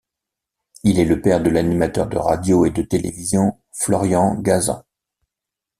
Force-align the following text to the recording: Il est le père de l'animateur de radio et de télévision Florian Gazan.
Il 0.83 0.97
est 0.97 1.05
le 1.05 1.21
père 1.21 1.43
de 1.43 1.51
l'animateur 1.51 2.07
de 2.09 2.17
radio 2.17 2.65
et 2.65 2.71
de 2.71 2.81
télévision 2.81 3.59
Florian 3.71 4.33
Gazan. 4.41 4.83